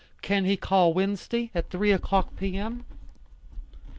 [0.23, 2.57] Can he call Wednesday at three o'clock P.
[2.57, 2.85] M.?"